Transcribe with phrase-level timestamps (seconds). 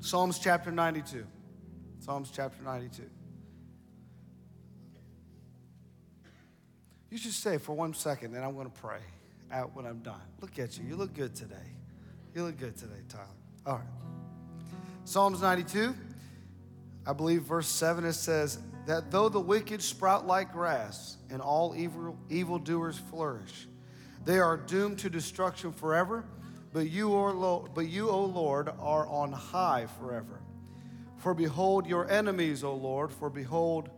[0.00, 1.26] Psalms chapter 92.
[1.98, 3.02] Psalms chapter 92.
[7.10, 9.00] You should stay for one second, and I'm going to pray
[9.52, 10.22] out when I'm done.
[10.40, 10.84] Look at you.
[10.86, 11.56] You look good today.
[12.34, 13.26] You look good today, Tyler.
[13.66, 13.84] All right.
[15.04, 15.94] Psalms 92,
[17.06, 21.74] I believe verse 7, it says, That though the wicked sprout like grass and all
[21.76, 23.66] evil evildoers flourish,
[24.24, 26.24] they are doomed to destruction forever,
[26.72, 30.40] but you, o Lord, but you, O Lord, are on high forever.
[31.16, 33.90] For behold your enemies, O Lord, for behold,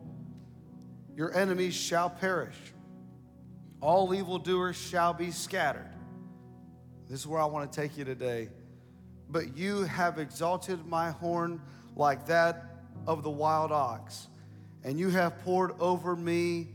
[1.14, 2.56] your enemies shall perish.
[3.80, 5.90] All evildoers shall be scattered.
[7.08, 8.48] This is where I want to take you today.
[9.28, 11.60] But you have exalted my horn
[11.94, 14.28] like that of the wild ox,
[14.82, 16.68] and you have poured over me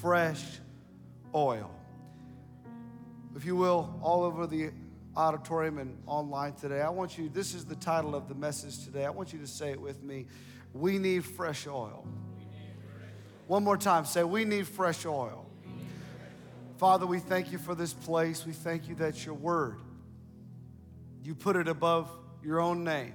[0.00, 0.44] fresh
[1.34, 1.74] oil.
[3.34, 4.70] If you will, all over the
[5.18, 9.04] auditorium and online today, I want you, this is the title of the message today.
[9.04, 10.26] I want you to say it with me.
[10.72, 12.06] We need fresh oil.
[13.48, 15.46] One more time, say, We need fresh oil.
[16.76, 18.46] Father, we thank you for this place.
[18.46, 19.80] We thank you that your word,
[21.24, 22.08] you put it above
[22.44, 23.14] your own name.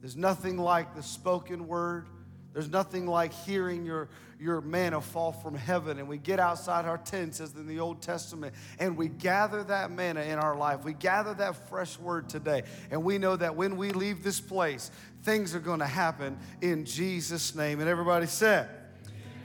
[0.00, 2.06] There's nothing like the spoken word.
[2.54, 4.08] There's nothing like hearing your,
[4.40, 5.98] your manna fall from heaven.
[5.98, 9.90] And we get outside our tents, as in the Old Testament, and we gather that
[9.90, 10.84] manna in our life.
[10.84, 12.62] We gather that fresh word today.
[12.90, 14.90] And we know that when we leave this place,
[15.24, 17.80] things are going to happen in Jesus' name.
[17.80, 18.70] And everybody said,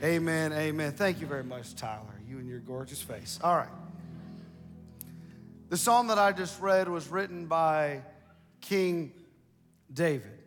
[0.02, 0.92] Amen, amen.
[0.92, 3.40] Thank you very much, Tyler you and your gorgeous face.
[3.42, 3.68] All right.
[5.68, 8.02] The psalm that I just read was written by
[8.60, 9.12] King
[9.92, 10.39] David.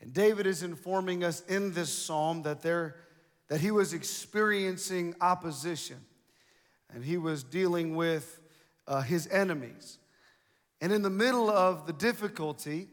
[0.00, 2.96] And David is informing us in this psalm that, there,
[3.48, 5.96] that he was experiencing opposition
[6.92, 8.40] and he was dealing with
[8.86, 9.98] uh, his enemies.
[10.80, 12.88] And in the middle of the difficulty,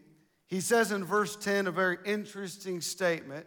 [0.48, 3.46] he says in verse 10 a very interesting statement,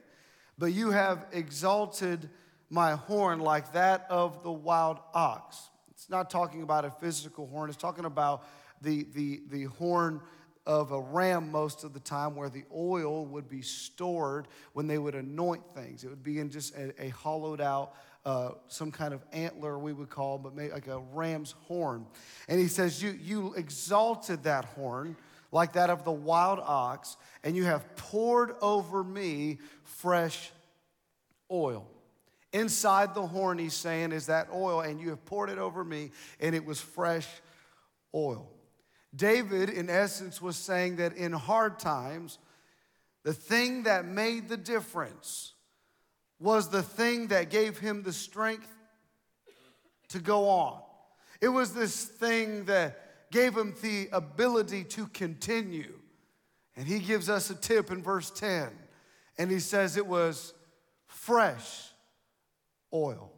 [0.58, 2.28] but you have exalted
[2.68, 5.70] my horn like that of the wild ox.
[5.90, 8.44] It's not talking about a physical horn, it's talking about
[8.82, 10.20] the, the, the horn
[10.66, 14.98] of a ram most of the time where the oil would be stored when they
[14.98, 16.02] would anoint things.
[16.02, 17.94] It would be in just a, a hollowed out,
[18.24, 22.04] uh, some kind of antler we would call, but maybe like a ram's horn.
[22.48, 25.16] And he says, you, you exalted that horn
[25.52, 30.50] like that of the wild ox, and you have poured over me fresh
[31.50, 31.86] oil.
[32.52, 36.10] Inside the horn, he's saying, is that oil, and you have poured it over me,
[36.40, 37.28] and it was fresh
[38.12, 38.50] oil.
[39.16, 42.38] David, in essence, was saying that in hard times,
[43.24, 45.54] the thing that made the difference
[46.38, 48.70] was the thing that gave him the strength
[50.08, 50.80] to go on.
[51.40, 55.98] It was this thing that gave him the ability to continue.
[56.76, 58.68] And he gives us a tip in verse 10,
[59.38, 60.52] and he says it was
[61.06, 61.88] fresh
[62.92, 63.32] oil.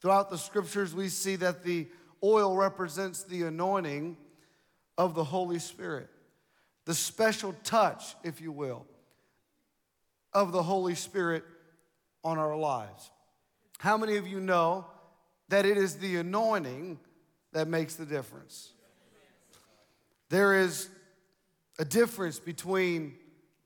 [0.00, 1.88] Throughout the scriptures, we see that the
[2.22, 4.16] oil represents the anointing
[5.00, 6.10] of the Holy Spirit,
[6.84, 8.84] the special touch, if you will,
[10.34, 11.42] of the Holy Spirit
[12.22, 13.10] on our lives.
[13.78, 14.84] How many of you know
[15.48, 16.98] that it is the anointing
[17.52, 18.72] that makes the difference?
[20.28, 20.90] There is
[21.78, 23.14] a difference between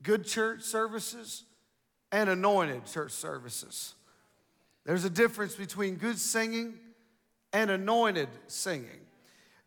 [0.03, 1.43] good church services
[2.13, 3.93] and anointed church services.
[4.85, 6.75] There's a difference between good singing
[7.51, 9.04] and anointed singing.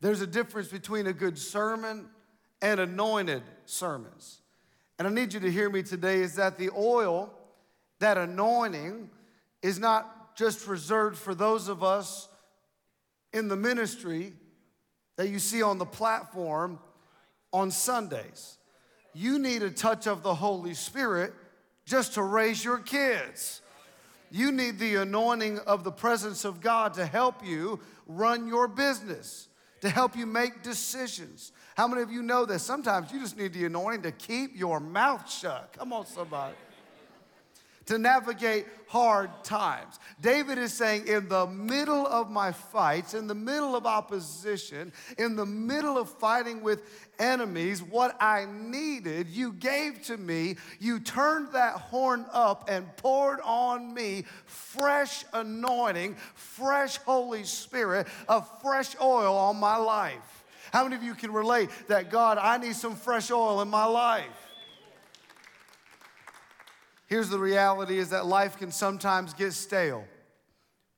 [0.01, 2.09] There's a difference between a good sermon
[2.63, 4.41] and anointed sermons.
[4.99, 7.33] And I need you to hear me today is that the oil,
[8.01, 9.11] that anointing,
[9.63, 12.29] is not just reserved for those of us
[13.33, 14.33] in the ministry
[15.17, 16.79] that you see on the platform
[17.53, 18.59] on Sundays.
[19.15, 21.33] You need a touch of the Holy Spirit
[21.85, 23.63] just to raise your kids.
[24.31, 29.49] You need the anointing of the presence of God to help you run your business,
[29.81, 31.53] to help you make decisions.
[31.77, 34.81] How many of you know that sometimes you just need the anointing to keep your
[34.81, 35.75] mouth shut?
[35.79, 36.55] Come on, somebody
[37.89, 39.99] to navigate hard times.
[40.21, 45.37] David is saying, in the middle of my fights, in the middle of opposition, in
[45.37, 46.83] the middle of fighting with
[47.19, 50.57] enemies, what I needed, you gave to me.
[50.79, 58.43] You turned that horn up and poured on me fresh anointing, fresh Holy Spirit, a
[58.63, 60.45] fresh oil on my life.
[60.75, 63.87] How many of you can relate that God, I need some fresh oil in my
[63.87, 64.48] life?
[67.09, 70.05] Here's the reality is that life can sometimes get stale.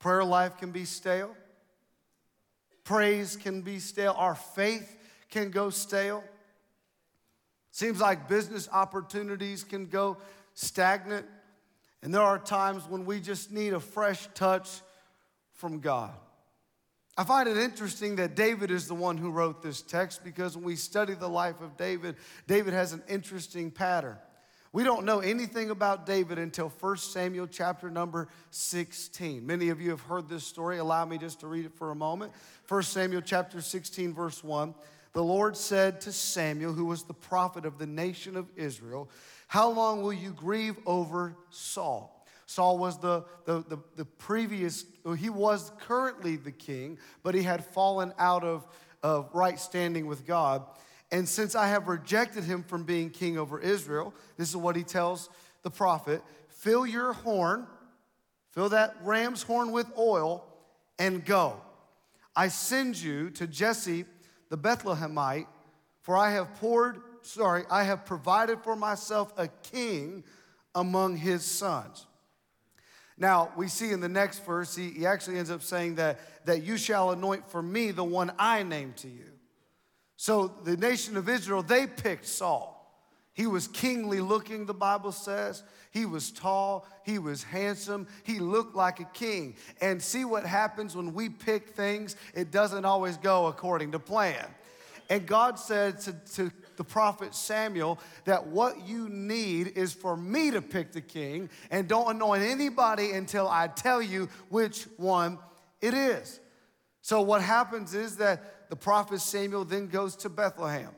[0.00, 1.30] Prayer life can be stale.
[2.82, 4.14] Praise can be stale.
[4.18, 4.96] Our faith
[5.30, 6.24] can go stale.
[7.70, 10.16] Seems like business opportunities can go
[10.54, 11.26] stagnant.
[12.02, 14.68] And there are times when we just need a fresh touch
[15.52, 16.10] from God.
[17.16, 20.64] I find it interesting that David is the one who wrote this text because when
[20.64, 22.16] we study the life of David,
[22.48, 24.16] David has an interesting pattern.
[24.72, 29.44] We don't know anything about David until 1 Samuel chapter number 16.
[29.44, 30.78] Many of you have heard this story.
[30.78, 32.32] Allow me just to read it for a moment.
[32.68, 34.72] 1 Samuel chapter 16, verse 1.
[35.12, 39.10] The Lord said to Samuel, who was the prophet of the nation of Israel,
[39.48, 42.24] How long will you grieve over Saul?
[42.46, 44.84] Saul was the, the, the, the previous,
[45.18, 48.64] he was currently the king, but he had fallen out of,
[49.02, 50.62] of right standing with God.
[51.12, 54.84] And since I have rejected him from being king over Israel, this is what he
[54.84, 55.28] tells
[55.62, 57.66] the prophet fill your horn,
[58.52, 60.44] fill that ram's horn with oil,
[60.98, 61.60] and go.
[62.36, 64.04] I send you to Jesse
[64.50, 65.46] the Bethlehemite,
[66.02, 70.24] for I have poured, sorry, I have provided for myself a king
[70.74, 72.06] among his sons.
[73.16, 76.62] Now, we see in the next verse, he, he actually ends up saying that, that
[76.62, 79.26] you shall anoint for me the one I name to you.
[80.20, 82.76] So the nation of Israel, they picked Saul.
[83.32, 85.62] He was kingly looking, the Bible says.
[85.92, 86.86] He was tall.
[87.06, 88.06] He was handsome.
[88.22, 89.56] He looked like a king.
[89.80, 94.44] And see what happens when we pick things, it doesn't always go according to plan.
[95.08, 100.50] And God said to, to the prophet Samuel that what you need is for me
[100.50, 105.38] to pick the king and don't anoint anybody until I tell you which one
[105.80, 106.40] it is.
[107.00, 110.90] So, what happens is that the prophet Samuel then goes to Bethlehem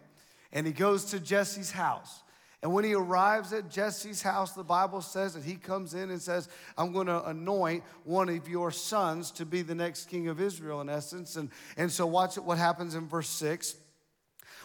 [0.52, 2.22] and he goes to Jesse's house.
[2.62, 6.22] And when he arrives at Jesse's house, the Bible says that he comes in and
[6.22, 6.48] says,
[6.78, 10.80] I'm going to anoint one of your sons to be the next king of Israel,
[10.80, 11.34] in essence.
[11.34, 13.74] And, and so, watch what happens in verse 6.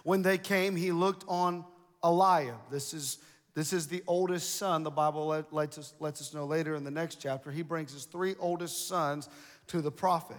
[0.03, 1.65] When they came, he looked on
[2.03, 2.69] Eliab.
[2.69, 3.17] This is,
[3.55, 4.83] this is the oldest son.
[4.83, 7.49] The Bible let, lets, us, lets us know later in the next chapter.
[7.49, 9.27] He brings his three oldest sons
[9.67, 10.37] to the prophet.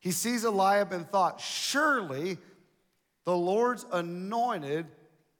[0.00, 2.38] He sees Eliab and thought, Surely
[3.24, 4.86] the Lord's anointed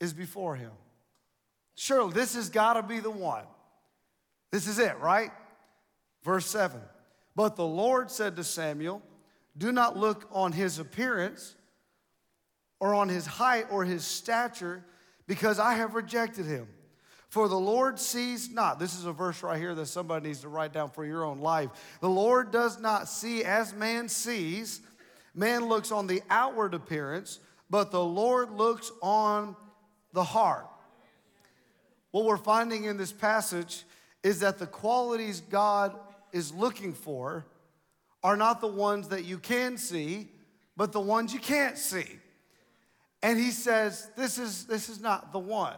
[0.01, 0.73] is before him.
[1.75, 3.45] Surely this has got to be the one.
[4.51, 5.31] This is it, right?
[6.23, 6.81] Verse 7.
[7.35, 9.03] But the Lord said to Samuel,
[9.57, 11.55] Do not look on his appearance
[12.81, 14.85] or on his height or his stature,
[15.27, 16.69] because I have rejected him.
[17.37, 20.49] For the Lord sees not, this is a verse right here that somebody needs to
[20.49, 21.69] write down for your own life.
[22.01, 24.81] The Lord does not see as man sees.
[25.35, 29.55] Man looks on the outward appearance, but the Lord looks on
[30.15, 30.67] the heart.
[32.11, 33.85] What we're finding in this passage
[34.23, 35.95] is that the qualities God
[36.33, 37.45] is looking for
[38.23, 40.31] are not the ones that you can see,
[40.75, 42.07] but the ones you can't see.
[43.23, 45.77] And he says, This is, this is not the one.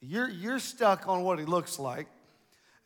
[0.00, 2.06] You're, you're stuck on what he looks like.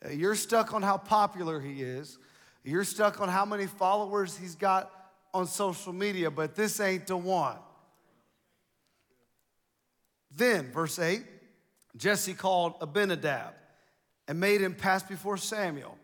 [0.03, 2.17] Uh, you're stuck on how popular he is.
[2.63, 4.91] You're stuck on how many followers he's got
[5.33, 7.57] on social media, but this ain't the one.
[10.35, 11.23] Then, verse 8,
[11.97, 13.53] Jesse called Abinadab
[14.27, 15.97] and made him pass before Samuel.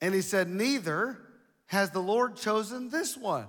[0.00, 1.18] And he said, Neither
[1.66, 3.46] has the Lord chosen this one.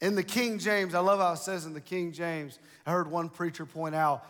[0.00, 2.58] In the King James, I love how it says in the King James.
[2.86, 4.24] I heard one preacher point out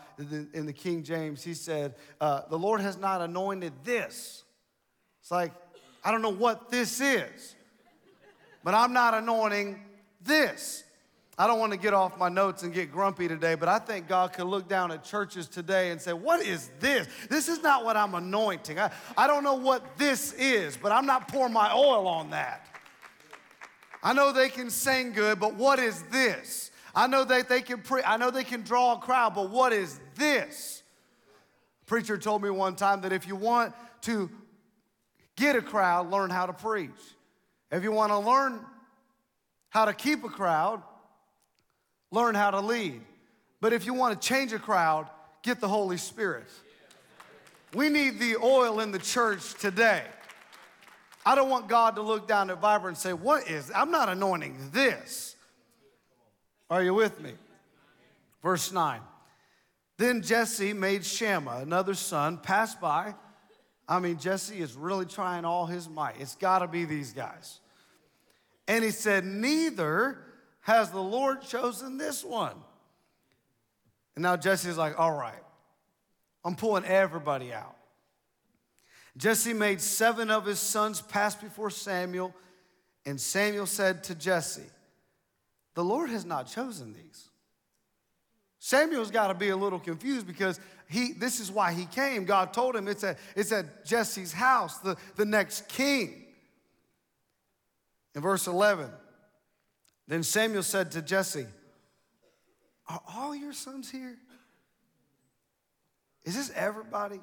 [0.53, 4.43] in the King James, he said, uh, The Lord has not anointed this.
[5.21, 5.53] It's like,
[6.03, 7.55] I don't know what this is,
[8.63, 9.79] but I'm not anointing
[10.23, 10.83] this.
[11.37, 14.07] I don't want to get off my notes and get grumpy today, but I think
[14.07, 17.07] God could look down at churches today and say, What is this?
[17.29, 18.77] This is not what I'm anointing.
[18.77, 22.67] I, I don't know what this is, but I'm not pouring my oil on that.
[24.03, 26.71] I know they can sing good, but what is this?
[26.93, 29.73] I know that they can pre- I know they can draw a crowd, but what
[29.73, 30.83] is this?
[31.83, 34.29] A preacher told me one time that if you want to
[35.35, 36.89] get a crowd, learn how to preach.
[37.71, 38.59] If you want to learn
[39.69, 40.81] how to keep a crowd,
[42.11, 43.01] learn how to lead.
[43.61, 45.07] But if you want to change a crowd,
[45.43, 46.47] get the Holy Spirit.
[47.73, 50.03] We need the oil in the church today.
[51.25, 54.09] I don't want God to look down at Vibrant and say, What is, I'm not
[54.09, 55.35] anointing this.
[56.69, 57.33] Are you with me?
[58.41, 59.01] Verse 9.
[59.97, 63.13] Then Jesse made Shammah, another son, pass by.
[63.87, 66.15] I mean, Jesse is really trying all his might.
[66.19, 67.59] It's got to be these guys.
[68.67, 70.17] And he said, Neither
[70.61, 72.55] has the Lord chosen this one.
[74.15, 75.43] And now Jesse's like, All right,
[76.43, 77.75] I'm pulling everybody out.
[79.17, 82.33] Jesse made seven of his sons pass before Samuel,
[83.05, 84.69] and Samuel said to Jesse,
[85.75, 87.29] The Lord has not chosen these.
[88.59, 92.25] Samuel's got to be a little confused because he, this is why he came.
[92.25, 96.25] God told him it's at, it's at Jesse's house, the, the next king.
[98.13, 98.89] In verse 11,
[100.07, 101.47] then Samuel said to Jesse,
[102.87, 104.17] Are all your sons here?
[106.23, 107.19] Is this everybody?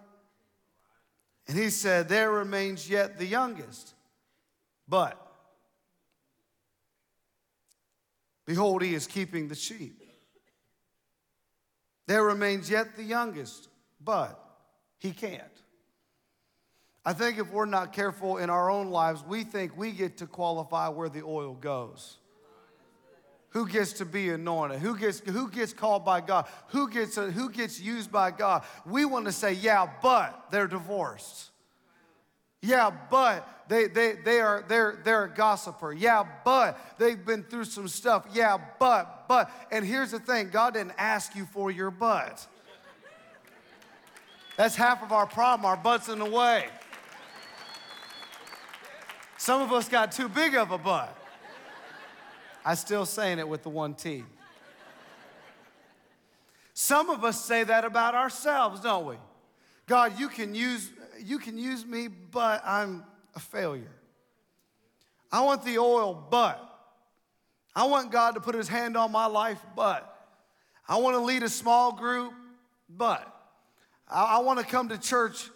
[1.49, 3.95] And he said, There remains yet the youngest.
[4.87, 5.21] But
[8.47, 10.03] behold, he is keeping the sheep.
[12.07, 13.69] There remains yet the youngest,
[14.03, 14.43] but
[14.99, 15.43] he can't.
[17.05, 20.27] I think if we're not careful in our own lives, we think we get to
[20.27, 22.19] qualify where the oil goes.
[23.51, 24.81] Who gets to be anointed?
[24.81, 26.47] Who gets, who gets called by God?
[26.69, 28.63] Who gets, uh, who gets used by God?
[28.85, 31.51] We want to say, yeah, but they're divorced.
[32.61, 35.93] Yeah, but they, they, they are, they're, they're a gossiper.
[35.93, 38.27] Yeah, but they've been through some stuff.
[38.33, 39.51] Yeah, but, but.
[39.71, 42.47] And here's the thing God didn't ask you for your butt.
[44.57, 45.65] That's half of our problem.
[45.65, 46.67] Our butt's in the way.
[49.39, 51.17] Some of us got too big of a butt.
[52.69, 54.27] I still saying it with the one T.
[56.75, 59.17] Some of us say that about ourselves, don't we?
[59.87, 63.97] God, you can use you can use me, but I'm a failure.
[65.33, 66.63] I want the oil, but
[67.75, 70.29] I want God to put his hand on my life, but
[70.87, 72.35] I want to lead a small group,
[72.87, 73.27] but
[74.07, 75.49] I, I want to come to church,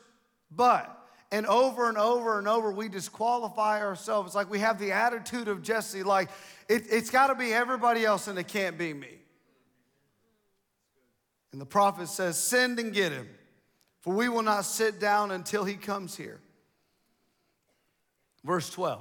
[0.50, 1.01] but
[1.32, 4.28] and over and over and over we disqualify ourselves.
[4.28, 6.28] It's like we have the attitude of Jesse, like
[6.68, 9.08] it, it's got to be everybody else and it can't be me.
[11.50, 13.28] And the prophet says, Send and get him,
[14.00, 16.38] for we will not sit down until he comes here.
[18.44, 19.00] Verse 12.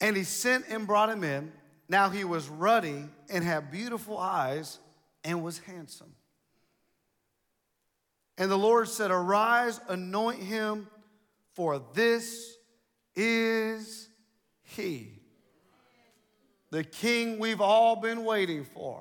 [0.00, 1.52] And he sent and brought him in.
[1.88, 4.78] Now he was ruddy and had beautiful eyes
[5.24, 6.12] and was handsome.
[8.42, 10.88] And the Lord said, Arise, anoint him,
[11.54, 12.56] for this
[13.14, 14.08] is
[14.64, 15.20] he,
[16.72, 19.00] the king we've all been waiting for.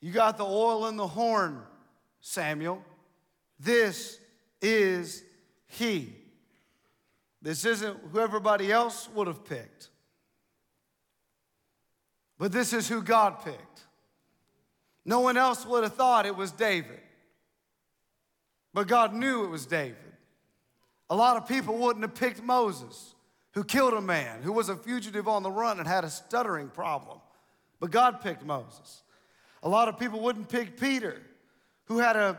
[0.00, 1.60] You got the oil in the horn,
[2.22, 2.82] Samuel.
[3.58, 4.18] This
[4.62, 5.22] is
[5.66, 6.14] he.
[7.42, 9.90] This isn't who everybody else would have picked.
[12.38, 13.82] But this is who God picked.
[15.04, 17.00] No one else would have thought it was David.
[18.72, 19.96] But God knew it was David.
[21.08, 23.14] A lot of people wouldn't have picked Moses,
[23.52, 26.68] who killed a man, who was a fugitive on the run and had a stuttering
[26.68, 27.18] problem.
[27.80, 29.02] But God picked Moses.
[29.62, 31.20] A lot of people wouldn't pick Peter,
[31.86, 32.36] who had a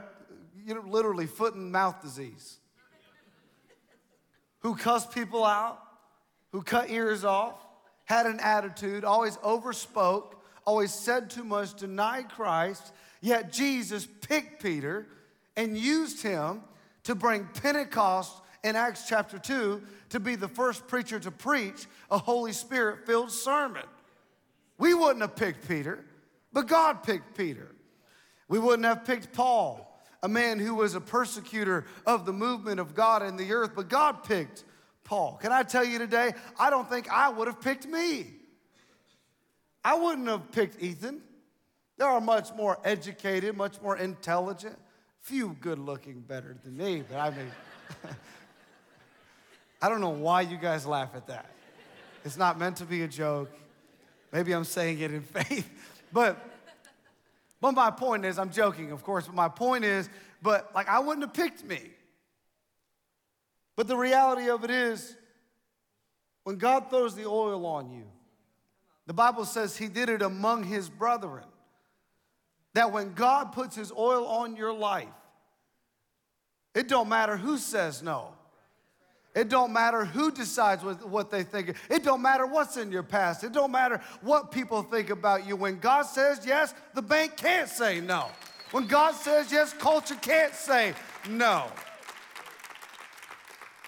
[0.65, 2.57] you know, literally foot and mouth disease
[4.61, 5.79] who cussed people out,
[6.51, 7.55] who cut ears off,
[8.05, 10.33] had an attitude, always overspoke,
[10.65, 12.93] always said too much, denied Christ.
[13.21, 15.07] Yet Jesus picked Peter
[15.55, 16.61] and used him
[17.03, 22.17] to bring Pentecost in Acts chapter 2 to be the first preacher to preach a
[22.17, 23.85] Holy Spirit filled sermon.
[24.77, 26.05] We wouldn't have picked Peter,
[26.53, 27.71] but God picked Peter.
[28.47, 29.87] We wouldn't have picked Paul
[30.23, 33.89] a man who was a persecutor of the movement of God in the earth, but
[33.89, 34.63] God picked
[35.03, 35.39] Paul.
[35.41, 38.27] Can I tell you today, I don't think I would have picked me.
[39.83, 41.21] I wouldn't have picked Ethan.
[41.97, 44.77] There are much more educated, much more intelligent,
[45.21, 47.51] few good looking better than me, but I mean,
[49.81, 51.49] I don't know why you guys laugh at that.
[52.25, 53.49] It's not meant to be a joke.
[54.31, 55.69] Maybe I'm saying it in faith,
[56.11, 56.47] but
[57.59, 60.09] but my point is, I'm joking, of course, but my point is,
[60.41, 61.91] but like I wouldn't have picked me.
[63.75, 65.15] But the reality of it is,
[66.43, 68.03] when God throws the oil on you,
[69.05, 71.43] the Bible says he did it among his brethren.
[72.73, 75.07] That when God puts his oil on your life,
[76.73, 78.29] it don't matter who says no.
[79.33, 81.75] It don't matter who decides what, they think.
[81.89, 83.45] It don't matter what's in your past.
[83.45, 85.55] It don't matter what people think about you.
[85.55, 88.27] When God says yes, the bank can't say no.
[88.71, 90.93] When God says yes, culture can't say
[91.29, 91.65] no.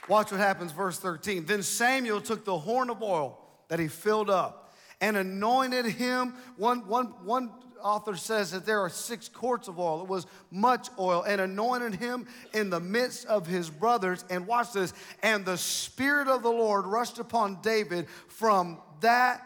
[0.07, 1.45] Watch what happens, verse 13.
[1.45, 6.35] Then Samuel took the horn of oil that he filled up and anointed him.
[6.57, 7.51] One, one, one
[7.83, 10.01] author says that there are six quarts of oil.
[10.01, 14.25] It was much oil and anointed him in the midst of his brothers.
[14.29, 14.93] And watch this.
[15.21, 19.41] And the Spirit of the Lord rushed upon David from that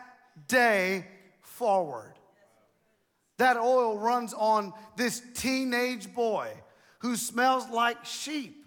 [0.48, 1.06] day
[1.41, 2.13] forward.
[3.38, 6.50] That oil runs on this teenage boy
[7.00, 8.65] who smells like sheep,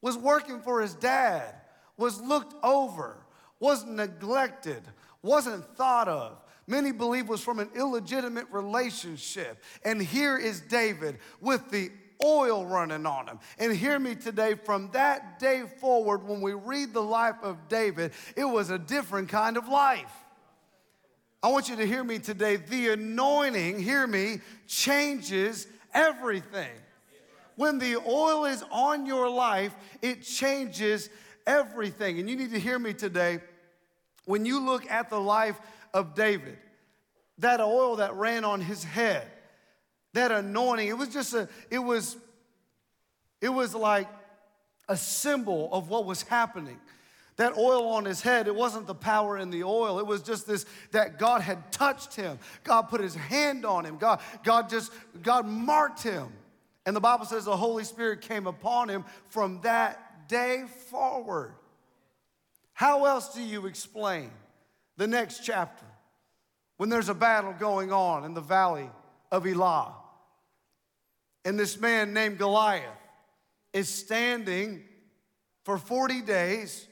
[0.00, 1.54] was working for his dad,
[1.96, 3.24] was looked over,
[3.60, 4.82] was neglected,
[5.22, 9.62] wasn't thought of many believe was from an illegitimate relationship.
[9.84, 11.90] And here is David with the
[12.24, 13.38] oil running on him.
[13.58, 18.12] And hear me today, from that day forward, when we read the life of David,
[18.36, 20.12] it was a different kind of life.
[21.42, 22.56] I want you to hear me today.
[22.56, 26.70] The anointing, hear me, changes everything.
[27.56, 31.10] When the oil is on your life, it changes
[31.46, 32.20] everything.
[32.20, 33.40] And you need to hear me today.
[34.24, 35.58] When you look at the life
[35.94, 36.58] of David,
[37.38, 39.26] that oil that ran on his head,
[40.14, 42.16] that anointing, it was just a, it was,
[43.40, 44.08] it was like
[44.88, 46.78] a symbol of what was happening.
[47.36, 49.98] That oil on his head, it wasn't the power in the oil.
[49.98, 52.38] It was just this that God had touched him.
[52.62, 53.96] God put his hand on him.
[53.96, 56.30] God, God just, God marked him.
[56.84, 61.54] And the Bible says the Holy Spirit came upon him from that day forward.
[62.74, 64.30] How else do you explain
[64.96, 65.86] the next chapter
[66.76, 68.90] when there's a battle going on in the valley
[69.30, 69.94] of Elah?
[71.44, 72.84] And this man named Goliath
[73.72, 74.82] is standing
[75.64, 76.86] for 40 days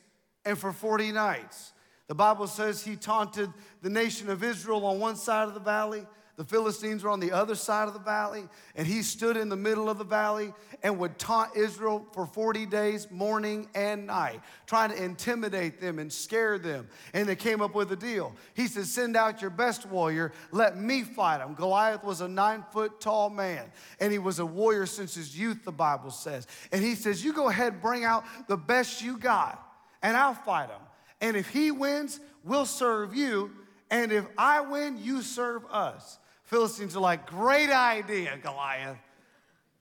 [0.45, 1.73] and for 40 nights.
[2.09, 3.51] The Bible says he taunted
[3.83, 6.07] the nation of Israel on one side of the valley
[6.41, 9.57] the Philistines were on the other side of the valley, and he stood in the
[9.57, 14.89] middle of the valley and would taunt Israel for 40 days, morning and night, trying
[14.89, 16.89] to intimidate them and scare them.
[17.13, 18.35] And they came up with a deal.
[18.55, 21.53] He said, Send out your best warrior, let me fight him.
[21.53, 23.71] Goliath was a nine foot tall man,
[24.01, 26.47] and he was a warrior since his youth, the Bible says.
[26.73, 29.63] And he says, You go ahead, bring out the best you got,
[30.01, 30.81] and I'll fight him.
[31.21, 33.51] And if he wins, we'll serve you.
[33.91, 36.19] And if I win, you serve us.
[36.51, 38.99] Philistines are like, great idea, Goliath.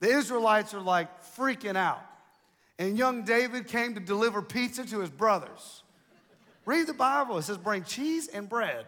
[0.01, 2.05] The Israelites are like freaking out.
[2.77, 5.81] And young David came to deliver pizza to his brothers.
[6.65, 8.85] Read the Bible, it says, bring cheese and bread.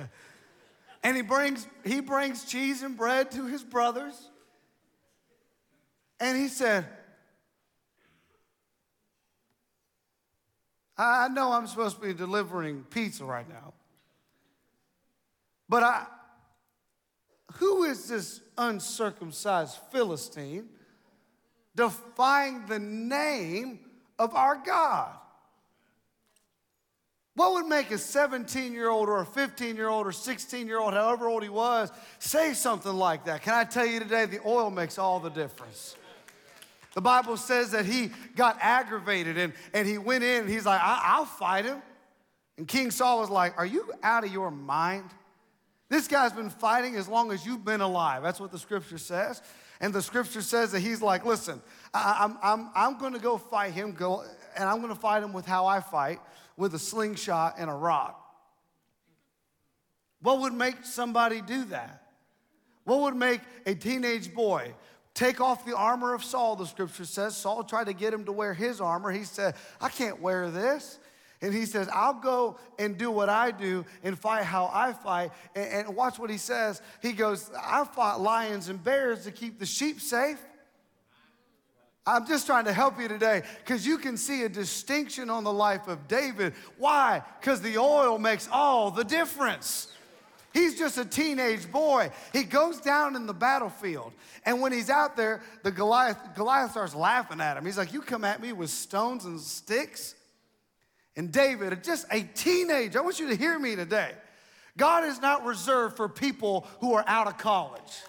[1.04, 4.30] and he brings, he brings cheese and bread to his brothers.
[6.18, 6.86] And he said,
[10.98, 13.74] I know I'm supposed to be delivering pizza right now.
[15.68, 16.06] But I,
[17.54, 20.68] who is this uncircumcised Philistine
[21.74, 23.80] defying the name
[24.18, 25.10] of our God?
[27.34, 30.78] What would make a 17 year old or a 15 year old or 16 year
[30.78, 33.42] old, however old he was, say something like that?
[33.42, 35.96] Can I tell you today, the oil makes all the difference.
[36.94, 40.80] The Bible says that he got aggravated and, and he went in and he's like,
[40.82, 41.82] I'll fight him.
[42.56, 45.10] And King Saul was like, Are you out of your mind?
[45.88, 48.22] This guy's been fighting as long as you've been alive.
[48.22, 49.40] That's what the scripture says.
[49.80, 51.60] And the scripture says that he's like, Listen,
[51.94, 54.24] I, am I'm, I'm, I'm going to go fight him, go,
[54.56, 56.18] and I'm going to fight him with how I fight
[56.56, 58.22] with a slingshot and a rock.
[60.22, 62.02] What would make somebody do that?
[62.84, 64.74] What would make a teenage boy
[65.16, 67.34] Take off the armor of Saul, the scripture says.
[67.34, 69.10] Saul tried to get him to wear his armor.
[69.10, 70.98] He said, I can't wear this.
[71.42, 75.32] And he says, I'll go and do what I do and fight how I fight.
[75.54, 76.80] And, and watch what he says.
[77.02, 80.38] He goes, I fought lions and bears to keep the sheep safe.
[82.06, 85.52] I'm just trying to help you today because you can see a distinction on the
[85.52, 86.54] life of David.
[86.78, 87.22] Why?
[87.40, 89.92] Because the oil makes all the difference.
[90.56, 92.10] He's just a teenage boy.
[92.32, 94.12] He goes down in the battlefield.
[94.46, 97.66] And when he's out there, the Goliath, Goliath starts laughing at him.
[97.66, 100.14] He's like, You come at me with stones and sticks?
[101.16, 104.12] And David, just a teenager, I want you to hear me today.
[104.76, 108.02] God is not reserved for people who are out of college.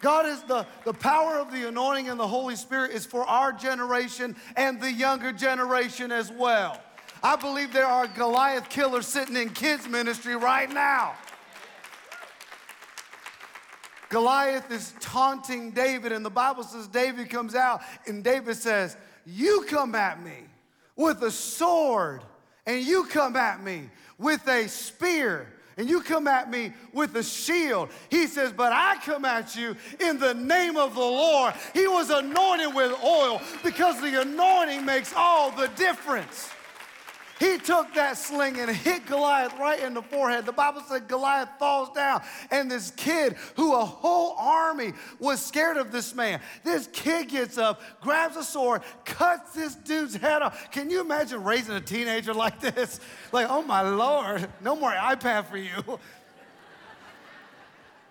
[0.00, 3.52] God is the, the power of the anointing and the Holy Spirit is for our
[3.52, 6.80] generation and the younger generation as well.
[7.22, 11.14] I believe there are Goliath killers sitting in kids' ministry right now.
[14.08, 19.66] Goliath is taunting David, and the Bible says David comes out, and David says, You
[19.68, 20.49] come at me
[21.00, 22.22] with a sword,
[22.66, 27.22] and you come at me with a spear and you come at me with a
[27.22, 27.88] shield.
[28.10, 31.54] He says, But I come at you in the name of the Lord.
[31.72, 36.50] He was anointed with oil because the anointing makes all the difference.
[37.40, 40.44] He took that sling and hit Goliath right in the forehead.
[40.44, 45.78] The Bible said Goliath falls down, and this kid, who a whole army was scared
[45.78, 50.70] of this man, this kid gets up, grabs a sword, cuts this dude's head off.
[50.70, 53.00] Can you imagine raising a teenager like this?
[53.32, 55.72] Like, oh my Lord, no more iPad for you.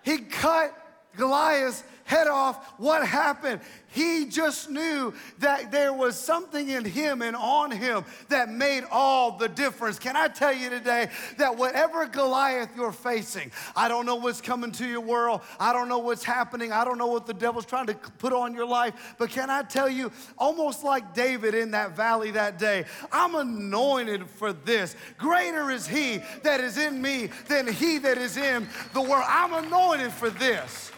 [0.02, 0.74] he cut
[1.16, 2.74] Goliath's head off.
[2.76, 3.60] What happened?
[3.92, 9.38] He just knew that there was something in him and on him that made all
[9.38, 9.98] the difference.
[10.00, 14.72] Can I tell you today that whatever Goliath you're facing, I don't know what's coming
[14.72, 17.86] to your world, I don't know what's happening, I don't know what the devil's trying
[17.86, 21.96] to put on your life, but can I tell you, almost like David in that
[21.96, 24.96] valley that day, I'm anointed for this.
[25.16, 29.24] Greater is he that is in me than he that is in the world.
[29.28, 30.90] I'm anointed for this.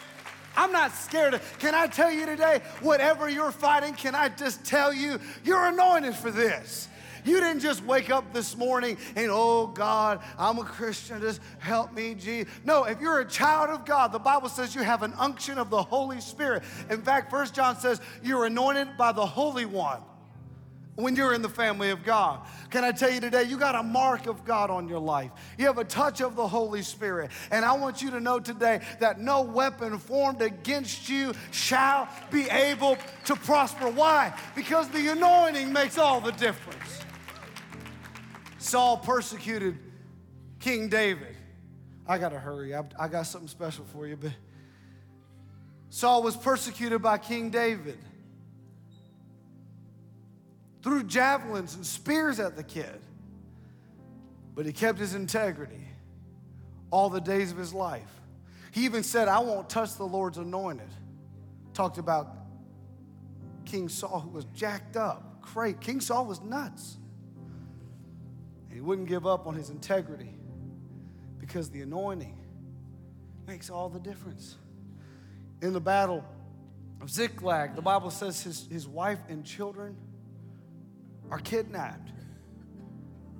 [0.57, 1.41] I'm not scared.
[1.59, 6.15] Can I tell you today, whatever you're fighting, can I just tell you, you're anointed
[6.15, 6.89] for this.
[7.25, 11.93] You didn't just wake up this morning and, oh God, I'm a Christian, just help
[11.93, 12.53] me, Jesus.
[12.65, 15.71] No, if you're a child of God, the Bible says you have an unction of
[15.71, 16.65] the Holy Spirit.
[16.91, 20.01] In fact, First John says you're anointed by the Holy One
[20.95, 22.41] when you're in the family of God.
[22.71, 25.31] Can I tell you today, you got a mark of God on your life.
[25.57, 27.31] You have a touch of the Holy Spirit.
[27.51, 32.49] And I want you to know today that no weapon formed against you shall be
[32.51, 33.89] able to prosper.
[33.91, 34.35] Why?
[34.55, 37.01] Because the anointing makes all the difference.
[38.59, 39.79] Saul persecuted
[40.61, 41.37] King David.
[42.07, 42.75] I got to hurry.
[42.75, 44.33] I, I got something special for you, but
[45.89, 47.99] Saul was persecuted by King David
[50.83, 53.01] threw javelins and spears at the kid.
[54.55, 55.87] But he kept his integrity
[56.91, 58.21] all the days of his life.
[58.73, 60.89] He even said, I won't touch the Lord's anointed.
[61.75, 62.37] Talked about
[63.65, 65.77] King Saul, who was jacked up, crazy.
[65.81, 66.97] King Saul was nuts.
[68.69, 70.35] And he wouldn't give up on his integrity
[71.39, 72.39] because the anointing
[73.47, 74.57] makes all the difference.
[75.61, 76.25] In the battle
[77.01, 79.97] of Ziklag, the Bible says his, his wife and children
[81.33, 82.13] are kidnapped.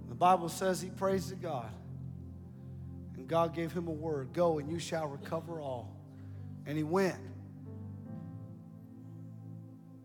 [0.09, 1.71] The Bible says he prays to God.
[3.17, 5.95] And God gave him a word go and you shall recover all.
[6.65, 7.19] And he went.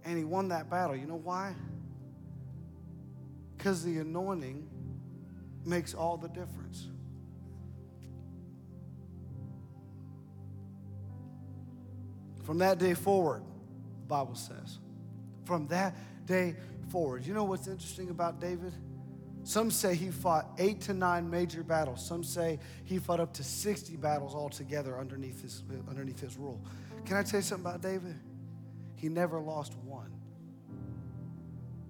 [0.04, 0.98] And he won that battle.
[0.98, 1.56] You know why?
[3.56, 4.68] Because the anointing
[5.66, 6.90] makes all the difference.
[12.44, 13.44] From that day forward,
[14.02, 14.80] the Bible says,
[15.46, 15.96] from that
[16.26, 16.58] day
[16.90, 17.26] forward.
[17.26, 18.74] You know what's interesting about David?
[19.44, 22.06] Some say he fought eight to nine major battles.
[22.06, 26.62] Some say he fought up to 60 battles altogether underneath his, underneath his rule.
[27.06, 28.16] Can I tell you something about David?
[28.96, 30.12] He never lost one.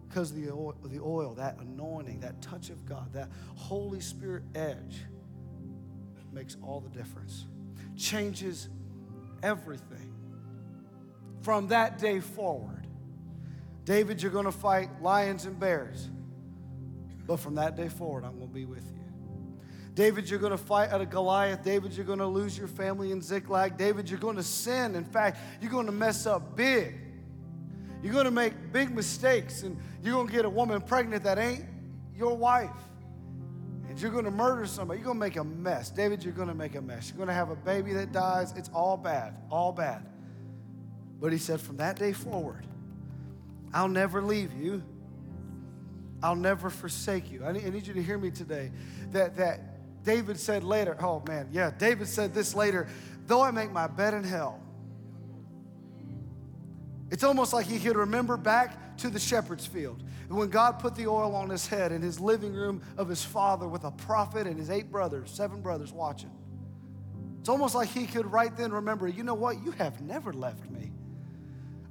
[0.08, 5.02] Because the oil, the oil, that anointing, that touch of God, that Holy Spirit edge
[6.32, 7.46] makes all the difference.
[7.96, 8.70] Changes
[9.44, 10.14] everything.
[11.42, 12.87] From that day forward,
[13.88, 16.10] David, you're going to fight lions and bears.
[17.26, 19.00] But from that day forward, I'm going to be with you.
[19.94, 21.64] David, you're going to fight at a Goliath.
[21.64, 23.78] David, you're going to lose your family in Ziklag.
[23.78, 24.94] David, you're going to sin.
[24.94, 26.96] In fact, you're going to mess up big.
[28.04, 31.38] You're going to make big mistakes, and you're going to get a woman pregnant that
[31.38, 31.64] ain't
[32.14, 32.70] your wife.
[33.88, 35.00] And you're going to murder somebody.
[35.00, 35.92] You're going to make a mess.
[35.92, 37.08] David, you're going to make a mess.
[37.08, 38.54] You're going to have a baby that dies.
[38.58, 40.06] It's all bad, all bad.
[41.22, 42.68] But he said, from that day forward,
[43.78, 44.82] I'll never leave you.
[46.24, 47.46] I'll never forsake you.
[47.46, 48.72] I need, I need, you to hear me today.
[49.12, 52.88] That, that David said later, oh man, yeah, David said this later,
[53.28, 54.60] though I make my bed in hell.
[57.12, 60.02] It's almost like he could remember back to the shepherd's field.
[60.28, 63.68] When God put the oil on his head in his living room of his father
[63.68, 66.32] with a prophet and his eight brothers, seven brothers watching.
[67.42, 69.64] It's almost like he could right then remember, you know what?
[69.64, 70.94] You have never left me.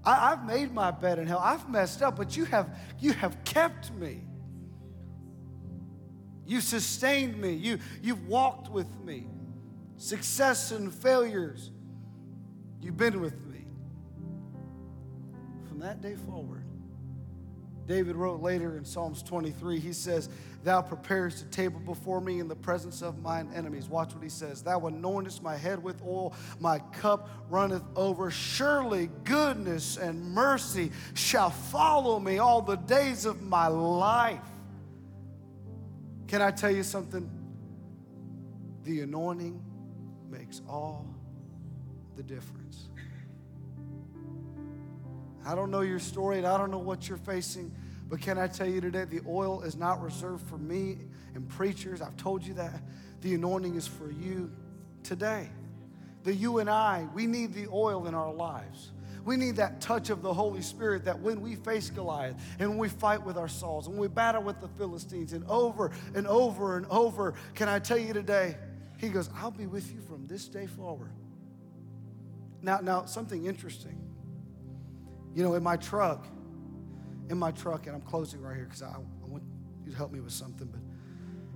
[0.06, 1.40] I, have made my bed in hell.
[1.42, 4.22] I've messed up, but you have, you have kept me.
[6.46, 7.54] You sustained me.
[7.54, 9.26] You, you've walked with me.
[9.96, 11.70] Success and failures,
[12.80, 13.64] you've been with me.
[15.66, 16.65] From that day forward,
[17.86, 20.28] David wrote later in Psalms 23, he says,
[20.64, 23.88] Thou preparest a table before me in the presence of mine enemies.
[23.88, 24.62] Watch what he says.
[24.62, 28.30] Thou anointest my head with oil, my cup runneth over.
[28.32, 34.40] Surely goodness and mercy shall follow me all the days of my life.
[36.26, 37.30] Can I tell you something?
[38.82, 39.62] The anointing
[40.28, 41.06] makes all
[42.16, 42.88] the difference.
[45.46, 47.72] I don't know your story and I don't know what you're facing,
[48.08, 50.98] but can I tell you today, the oil is not reserved for me
[51.34, 52.02] and preachers.
[52.02, 52.82] I've told you that.
[53.20, 54.50] The anointing is for you
[55.02, 55.48] today.
[56.24, 58.90] The you and I, we need the oil in our lives.
[59.24, 62.78] We need that touch of the Holy Spirit that when we face Goliath and when
[62.78, 66.76] we fight with our Sauls, when we battle with the Philistines and over and over
[66.76, 68.56] and over, can I tell you today,
[68.98, 71.10] He goes, I'll be with you from this day forward.
[72.62, 74.00] Now, now something interesting.
[75.36, 76.26] You know, in my truck,
[77.28, 79.42] in my truck, and I'm closing right here because I, I want
[79.84, 80.80] you to help me with something, but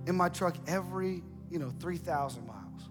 [0.07, 2.89] in my truck, every, you know, 3,000 miles,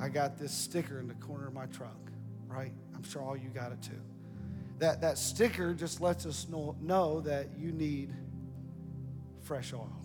[0.00, 2.10] I got this sticker in the corner of my truck,
[2.48, 2.72] right?
[2.96, 4.02] I'm sure all you got it too.
[4.80, 8.12] That, that sticker just lets us know, know that you need
[9.42, 9.96] fresh oil.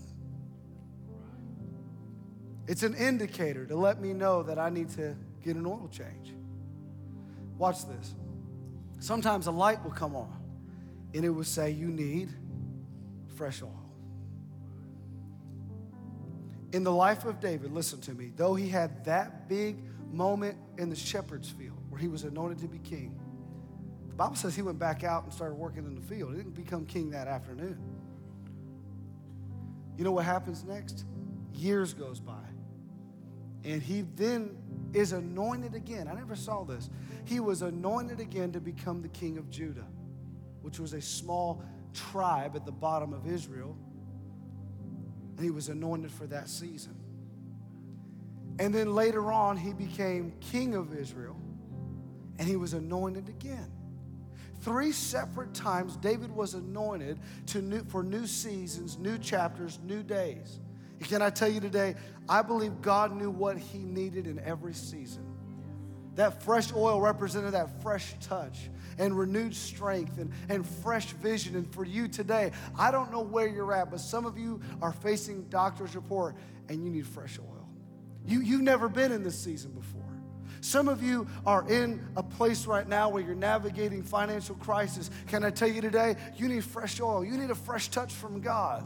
[2.67, 6.36] It's an indicator to let me know that I need to get an oil change.
[7.57, 8.13] Watch this.
[9.01, 10.37] Sometimes a light will come on
[11.15, 12.29] and it will say, You need
[13.35, 13.89] fresh oil.
[16.71, 19.77] In the life of David, listen to me, though he had that big
[20.13, 23.19] moment in the shepherd's field where he was anointed to be king,
[24.07, 26.31] the Bible says he went back out and started working in the field.
[26.33, 27.79] He didn't become king that afternoon.
[29.97, 31.05] You know what happens next?
[31.55, 32.50] Years goes by.
[33.63, 34.58] And he then
[34.93, 36.08] is anointed again.
[36.08, 36.89] I never saw this.
[37.26, 39.88] He was anointed again to become the king of Judah,
[40.62, 43.78] which was a small tribe at the bottom of Israel.
[45.38, 46.95] And he was anointed for that season.
[48.60, 51.38] And then later on, he became king of Israel
[52.38, 53.71] and he was anointed again.
[54.62, 60.60] Three separate times, David was anointed to new, for new seasons, new chapters, new days.
[61.07, 61.95] Can I tell you today,
[62.29, 65.25] I believe God knew what he needed in every season.
[66.15, 71.55] That fresh oil represented that fresh touch and renewed strength and, and fresh vision.
[71.55, 74.91] And for you today, I don't know where you're at, but some of you are
[74.91, 76.35] facing doctor's report
[76.69, 77.67] and you need fresh oil.
[78.25, 80.01] You, you've never been in this season before.
[80.59, 85.09] Some of you are in a place right now where you're navigating financial crisis.
[85.27, 87.25] Can I tell you today, you need fresh oil.
[87.25, 88.85] You need a fresh touch from God.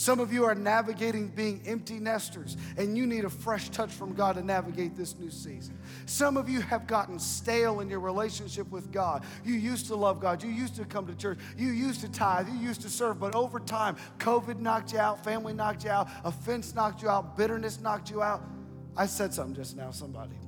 [0.00, 4.14] Some of you are navigating being empty nesters, and you need a fresh touch from
[4.14, 5.78] God to navigate this new season.
[6.06, 9.24] Some of you have gotten stale in your relationship with God.
[9.44, 12.48] You used to love God, you used to come to church, you used to tithe,
[12.48, 16.08] you used to serve, but over time, COVID knocked you out, family knocked you out,
[16.24, 18.42] offense knocked you out, bitterness knocked you out.
[18.96, 20.38] I said something just now, somebody.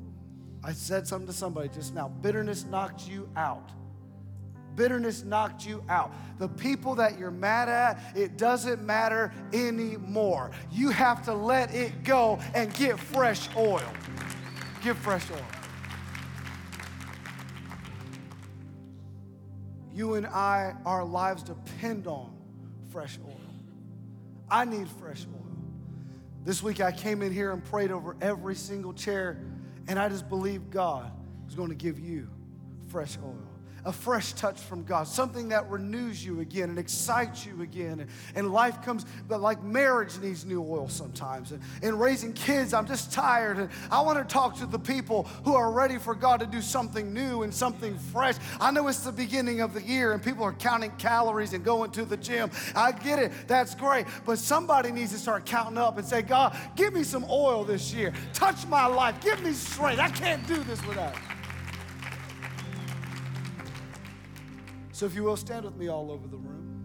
[0.64, 2.08] I said something to somebody just now.
[2.08, 3.68] Bitterness knocked you out.
[4.74, 6.14] Bitterness knocked you out.
[6.38, 10.50] The people that you're mad at, it doesn't matter anymore.
[10.70, 13.82] You have to let it go and get fresh oil.
[14.82, 15.44] Get fresh oil.
[19.94, 22.34] You and I, our lives depend on
[22.90, 23.40] fresh oil.
[24.50, 25.46] I need fresh oil.
[26.44, 29.38] This week I came in here and prayed over every single chair
[29.86, 31.12] and I just believe God
[31.48, 32.28] is going to give you
[32.88, 33.51] fresh oil
[33.84, 38.00] a fresh touch from God, something that renews you again and excites you again.
[38.00, 41.52] And, and life comes, but like marriage needs new oil sometimes.
[41.52, 43.58] And, and raising kids, I'm just tired.
[43.58, 46.62] And I want to talk to the people who are ready for God to do
[46.62, 48.36] something new and something fresh.
[48.60, 51.90] I know it's the beginning of the year and people are counting calories and going
[51.92, 52.50] to the gym.
[52.74, 54.06] I get it, that's great.
[54.24, 57.92] But somebody needs to start counting up and say, God, give me some oil this
[57.92, 58.12] year.
[58.32, 59.20] Touch my life.
[59.20, 60.00] Give me strength.
[60.00, 61.41] I can't do this without it.
[65.02, 66.80] So, if you will, stand with me all over the room.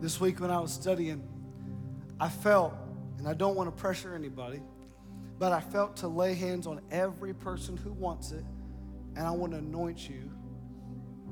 [0.00, 1.20] This week, when I was studying,
[2.20, 2.74] I felt,
[3.18, 4.62] and I don't want to pressure anybody,
[5.40, 8.44] but I felt to lay hands on every person who wants it,
[9.16, 10.30] and I want to anoint you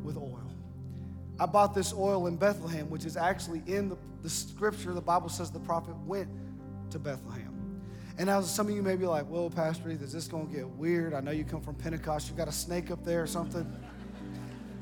[0.02, 0.45] with oil.
[1.38, 4.92] I bought this oil in Bethlehem, which is actually in the, the scripture.
[4.94, 6.28] The Bible says the prophet went
[6.90, 7.52] to Bethlehem.
[8.18, 10.66] And now some of you may be like, well, Pastor, is this going to get
[10.66, 11.12] weird?
[11.12, 12.30] I know you come from Pentecost.
[12.30, 13.70] You got a snake up there or something.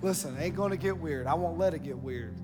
[0.03, 1.27] Listen, ain't going to get weird.
[1.27, 2.37] I won't let it get weird.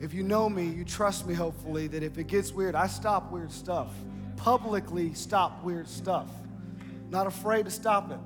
[0.00, 3.30] If you know me, you trust me, hopefully, that if it gets weird, I stop
[3.30, 3.88] weird stuff.
[4.36, 6.28] Publicly stop weird stuff.
[7.10, 8.18] Not afraid to stop it.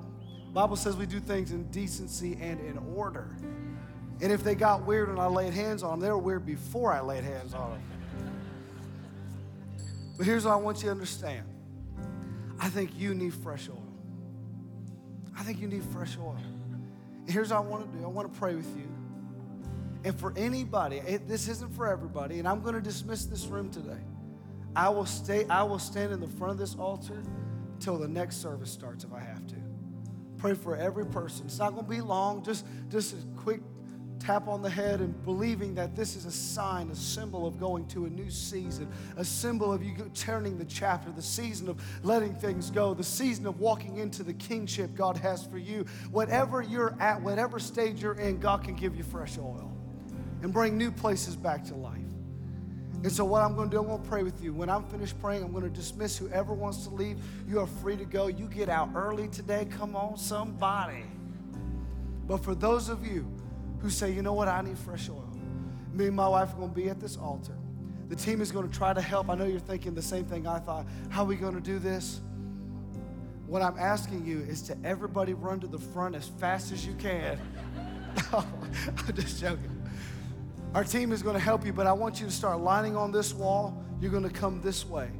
[0.53, 3.35] Bible says we do things in decency and in order.
[4.21, 6.93] And if they got weird when I laid hands on them, they were weird before
[6.93, 7.81] I laid hands on them.
[10.17, 11.45] But here's what I want you to understand
[12.59, 13.83] I think you need fresh oil.
[15.37, 16.37] I think you need fresh oil.
[17.25, 18.89] And here's what I want to do I want to pray with you.
[20.05, 23.71] And for anybody, it, this isn't for everybody, and I'm going to dismiss this room
[23.71, 23.99] today.
[24.75, 27.23] I will stay, I will stand in the front of this altar
[27.73, 29.55] until the next service starts if I have to.
[30.37, 31.47] Pray for every person.
[31.47, 33.61] It's not going to be long, just, just a quick
[34.25, 37.85] tap on the head and believing that this is a sign, a symbol of going
[37.85, 42.33] to a new season, a symbol of you turning the chapter, the season of letting
[42.33, 45.85] things go, the season of walking into the kingship God has for you.
[46.09, 49.71] Whatever you're at, whatever stage you're in, God can give you fresh oil.
[50.41, 52.01] and bring new places back to life.
[53.03, 54.53] And so, what I'm going to do, I'm going to pray with you.
[54.53, 57.17] When I'm finished praying, I'm going to dismiss whoever wants to leave.
[57.47, 58.27] You are free to go.
[58.27, 59.65] You get out early today.
[59.71, 61.03] Come on, somebody.
[62.27, 63.25] But for those of you
[63.85, 65.29] who say, you know what, I need fresh oil,
[65.93, 67.55] me and my wife are going to be at this altar.
[68.09, 69.29] The team is going to try to help.
[69.29, 70.87] I know you're thinking the same thing I thought.
[71.09, 72.21] How are we going to do this?
[73.45, 76.95] What I'm asking you is to everybody run to the front as fast as you
[76.95, 77.39] can.
[78.33, 79.83] I'm just joking.
[80.73, 83.11] Our team is going to help you, but I want you to start lining on
[83.11, 83.83] this wall.
[84.01, 85.11] You're going to come this way.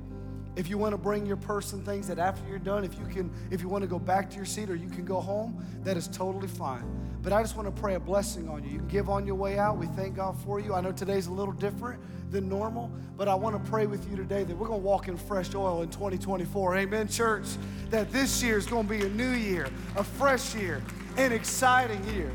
[0.55, 3.05] If you want to bring your purse and things that after you're done, if you
[3.05, 5.63] can, if you want to go back to your seat or you can go home,
[5.83, 6.83] that is totally fine.
[7.21, 8.69] But I just want to pray a blessing on you.
[8.69, 9.77] You can give on your way out.
[9.77, 10.73] We thank God for you.
[10.73, 11.99] I know today's a little different
[12.31, 15.07] than normal, but I want to pray with you today that we're going to walk
[15.07, 16.77] in fresh oil in 2024.
[16.77, 17.45] Amen, church.
[17.89, 20.81] That this year is going to be a new year, a fresh year,
[21.17, 22.31] an exciting year.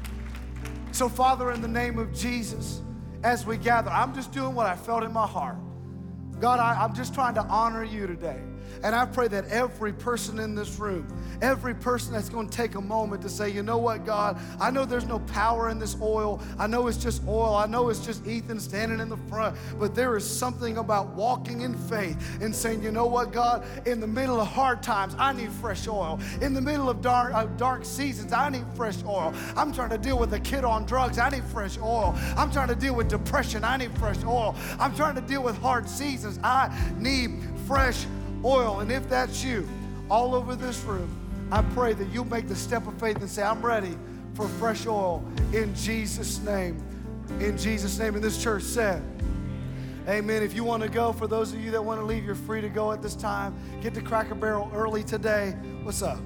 [0.93, 2.83] So, Father, in the name of Jesus,
[3.23, 5.57] as we gather, I'm just doing what I felt in my heart.
[6.41, 8.41] God, I, am just trying to honor you today.
[8.83, 11.07] And I pray that every person in this room,
[11.43, 14.71] every person that's going to take a moment to say, you know what, God, I
[14.71, 16.41] know there's no power in this oil.
[16.59, 17.55] I know it's just oil.
[17.55, 19.57] I know it's just Ethan standing in the front.
[19.79, 24.01] But there is something about walking in faith and saying, you know what, God, in
[24.01, 26.19] the middle of hard times, I need fresh oil.
[26.41, 29.35] In the middle of dark, uh, dark seasons, I need fresh oil.
[29.57, 31.19] I'm trying to deal with a kid on drugs.
[31.19, 32.15] I need fresh oil.
[32.37, 33.65] I'm trying to deal with depression.
[33.65, 34.55] I need fresh oil.
[34.79, 36.39] I'm trying to deal with hard seasons.
[36.43, 38.20] I need fresh oil.
[38.45, 39.69] And if that's you,
[40.11, 41.09] all over this room,
[41.53, 43.97] I pray that you'll make the step of faith and say, I'm ready
[44.35, 46.83] for fresh oil in Jesus' name.
[47.41, 48.15] In Jesus' name.
[48.15, 49.03] And this church said,
[50.09, 50.43] Amen.
[50.43, 52.61] If you want to go, for those of you that want to leave, you're free
[52.61, 53.55] to go at this time.
[53.83, 55.51] Get to Cracker Barrel early today.
[55.83, 56.19] What's up?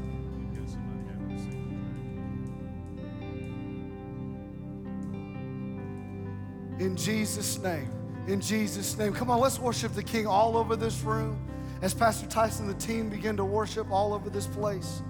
[6.78, 7.90] In Jesus' name.
[8.26, 9.12] In Jesus' name.
[9.12, 11.38] Come on, let's worship the King all over this room
[11.84, 15.02] as Pastor Tyson and the team begin to worship all over this place.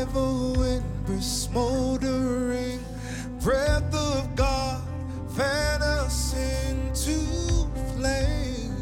[0.00, 0.40] Revival
[1.20, 2.80] smoldering,
[3.42, 4.82] breath of God,
[5.36, 7.18] fan us into
[7.94, 8.74] flame.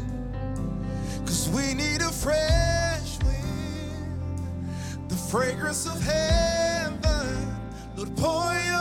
[1.25, 7.57] Cause we need a fresh wind, the fragrance of heaven.
[7.97, 8.78] Lord, pour your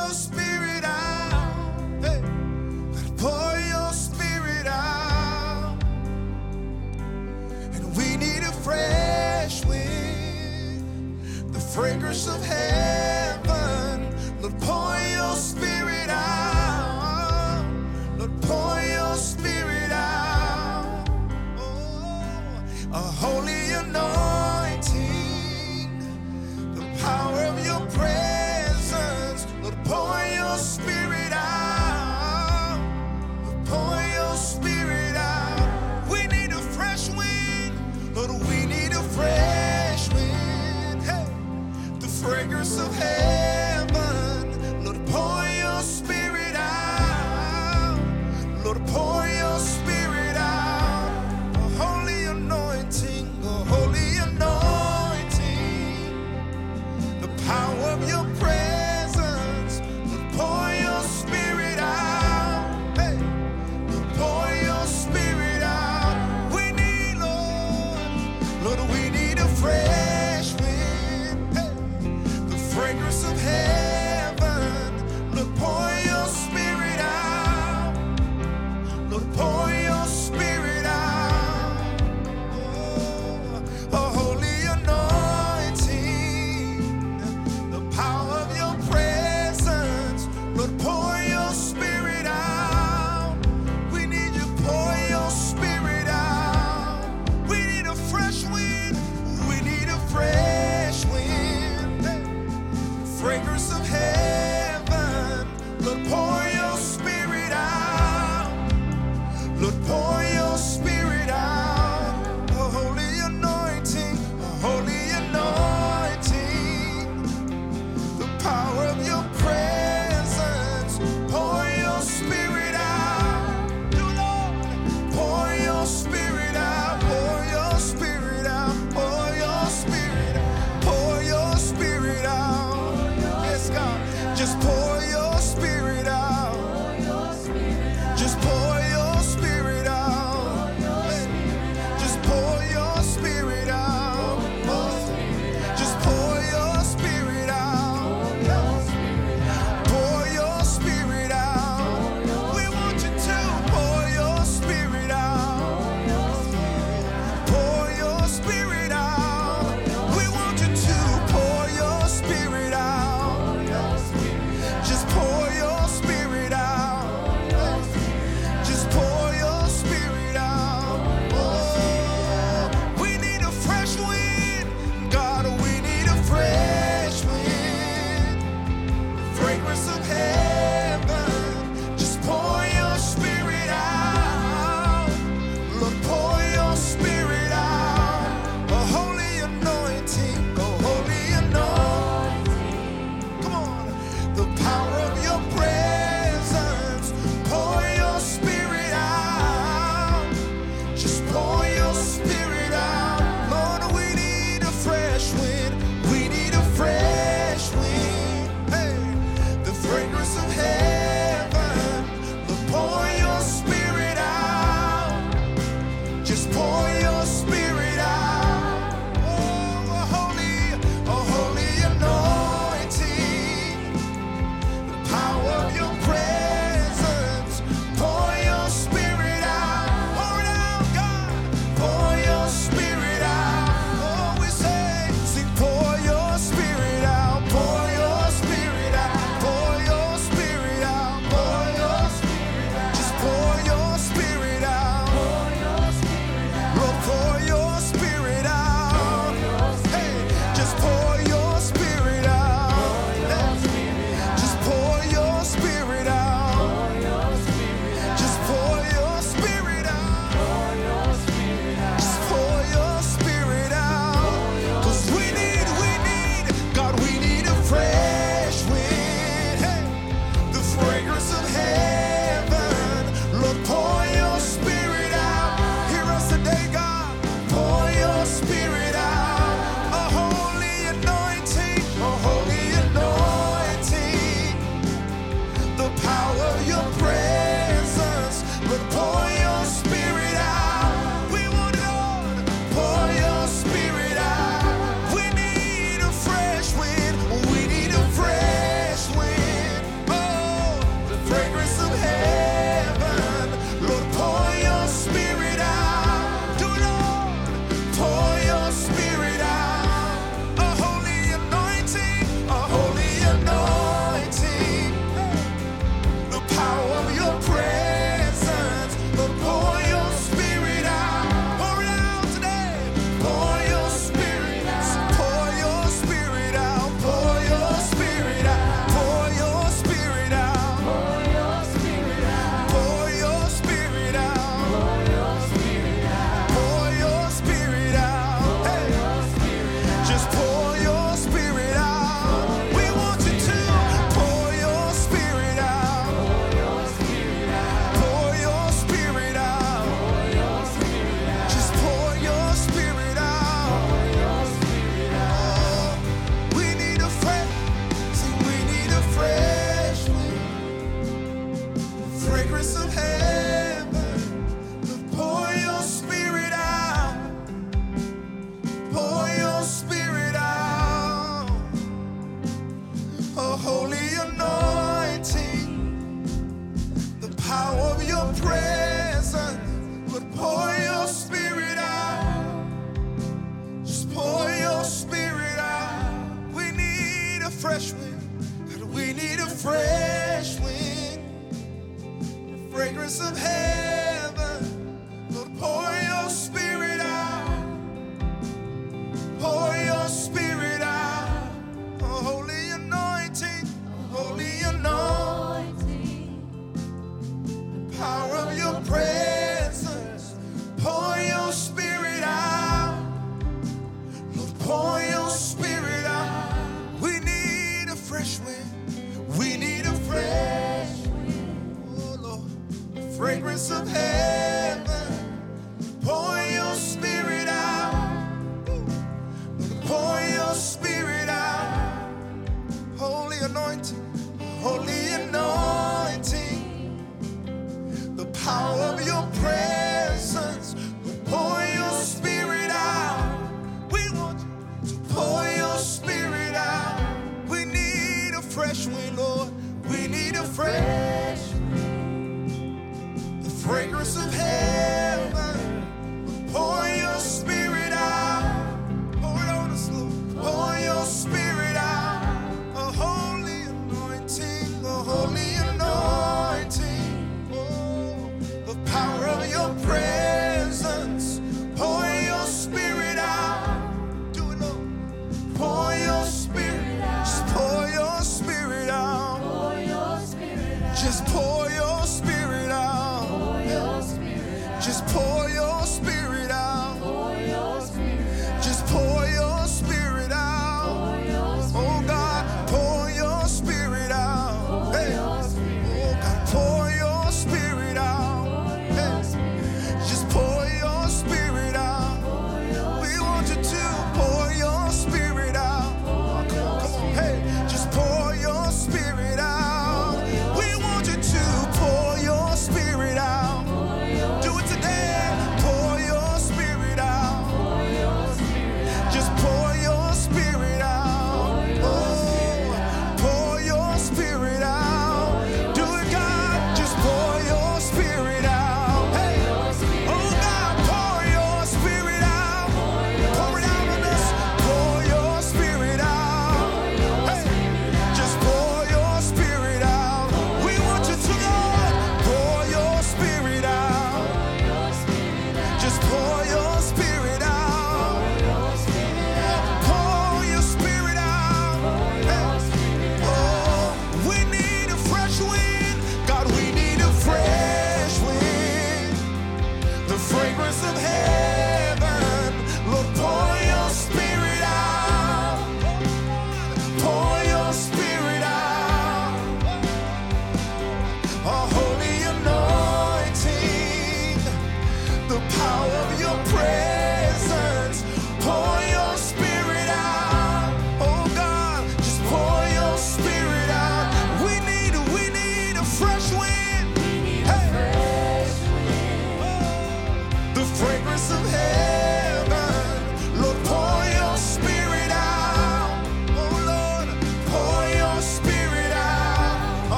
[12.27, 12.88] of heaven.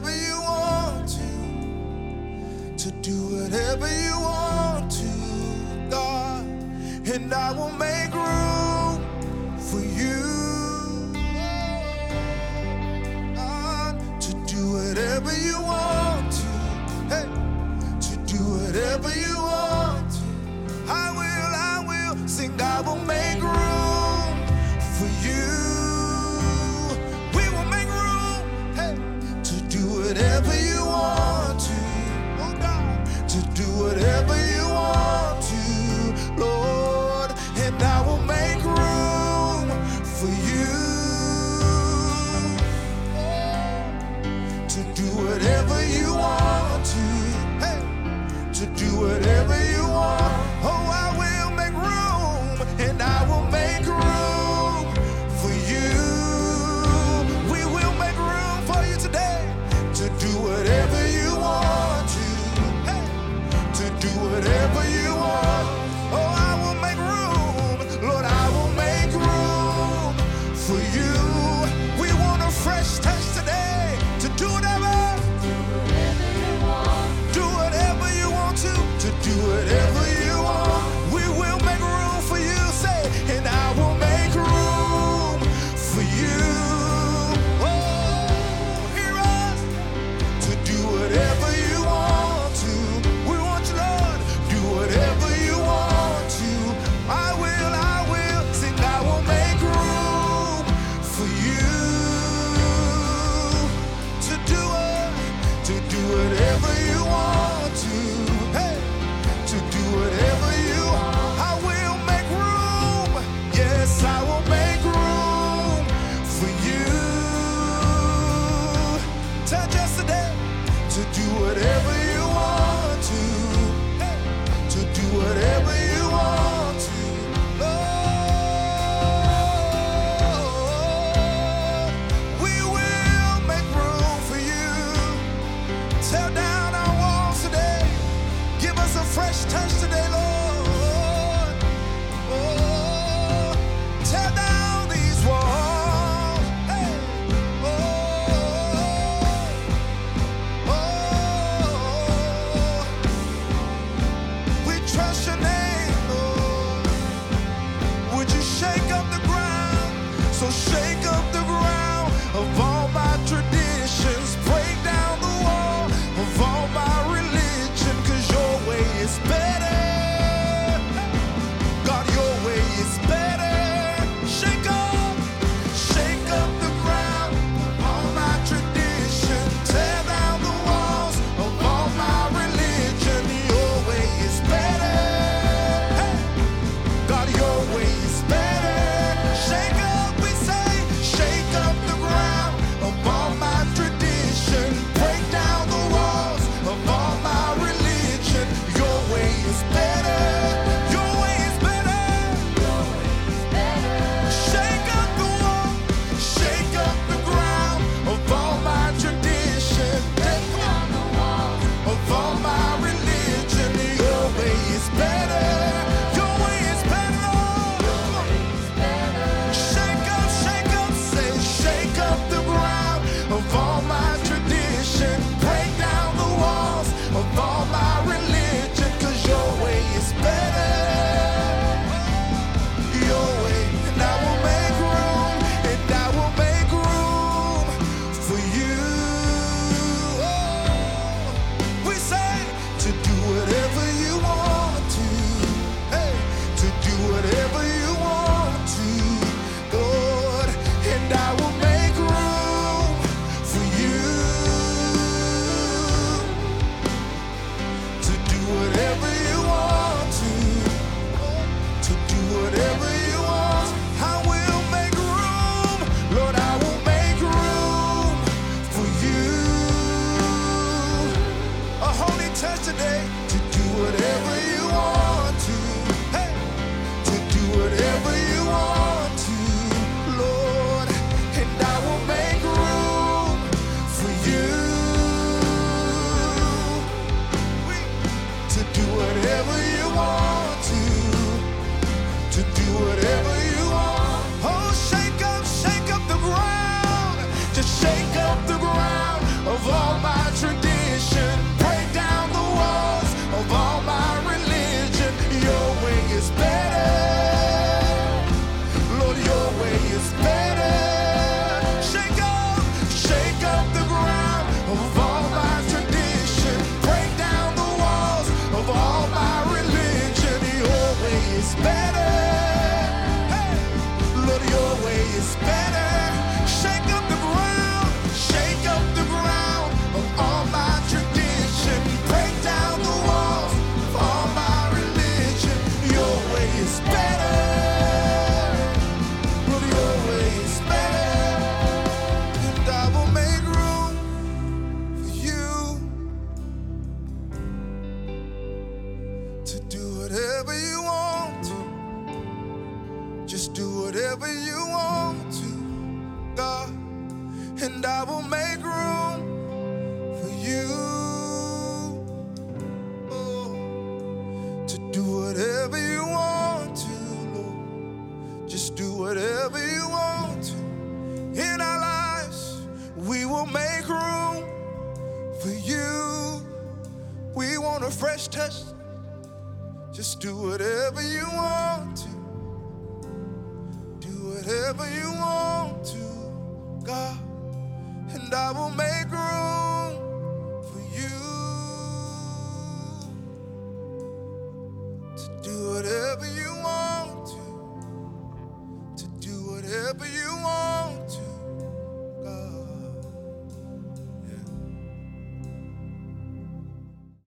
[0.00, 4.07] Whatever you want to, to do whatever you